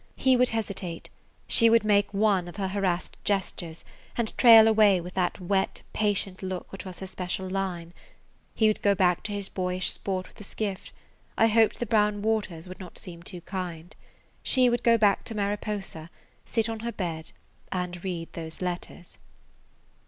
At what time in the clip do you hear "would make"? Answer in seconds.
1.69-2.11